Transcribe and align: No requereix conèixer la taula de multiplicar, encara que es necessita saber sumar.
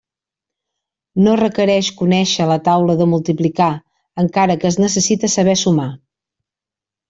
No 1.25 1.35
requereix 1.41 1.89
conèixer 1.99 2.47
la 2.53 2.57
taula 2.69 2.97
de 3.03 3.09
multiplicar, 3.13 3.69
encara 4.27 4.59
que 4.65 4.73
es 4.75 4.81
necessita 4.89 5.33
saber 5.39 5.59
sumar. 5.67 5.91